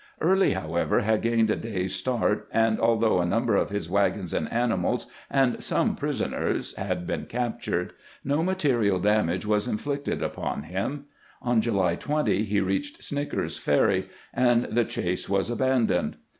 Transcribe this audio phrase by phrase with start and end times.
[0.19, 4.51] Early, however, had gained a day's start, and although a number of his wagons and
[4.51, 7.93] animals and some prisoners had been captured,
[8.23, 11.05] no material damage was inflicted upon him.
[11.43, 16.17] On July 20 he reached Snicker's Ferry, and the chase was abandoned.